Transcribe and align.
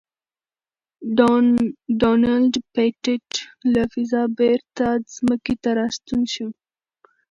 ډونلډ 2.01 2.53
پېټټ 2.73 3.27
له 3.73 3.81
فضا 3.91 4.23
بېرته 4.39 4.85
ځمکې 5.15 5.53
ته 5.61 5.69
راستون 5.79 6.21
شوی. 6.33 6.55